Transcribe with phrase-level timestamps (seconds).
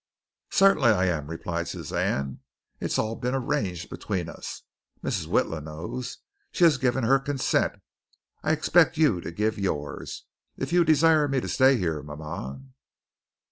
[0.49, 2.39] "Certainly I am," replied Suzanne.
[2.79, 4.63] "It is all arranged between us.
[5.03, 5.27] Mrs.
[5.27, 6.17] Witla knows.
[6.51, 7.73] She has given her consent.
[8.41, 10.23] I expect you to give yours,
[10.57, 12.63] if you desire me to stay here, mama."